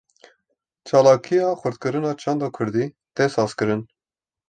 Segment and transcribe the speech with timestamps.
[0.87, 2.83] Çalakiya xurtkirina çanda Kurdî,
[3.15, 3.81] tê sazkirin